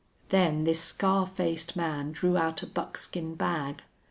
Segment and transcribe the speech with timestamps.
[0.29, 3.83] Then this scar faced man drew out a buckskin bag.